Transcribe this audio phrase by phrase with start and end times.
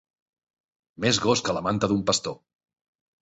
[1.03, 2.39] Més gos que la manta d'un pastor.